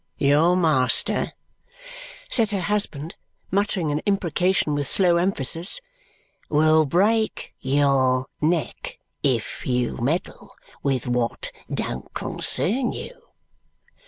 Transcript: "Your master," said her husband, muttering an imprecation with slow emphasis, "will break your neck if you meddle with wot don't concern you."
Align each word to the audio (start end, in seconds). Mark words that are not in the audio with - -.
"Your 0.17 0.55
master," 0.55 1.33
said 2.31 2.49
her 2.49 2.61
husband, 2.61 3.13
muttering 3.51 3.91
an 3.91 3.99
imprecation 4.07 4.73
with 4.73 4.87
slow 4.87 5.17
emphasis, 5.17 5.79
"will 6.49 6.87
break 6.87 7.53
your 7.59 8.25
neck 8.41 8.97
if 9.21 9.63
you 9.63 9.97
meddle 9.97 10.55
with 10.81 11.05
wot 11.05 11.51
don't 11.71 12.11
concern 12.15 12.93
you." 12.93 13.11